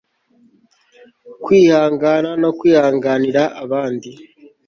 [1.43, 4.09] kwihangana no kwihanganira abandi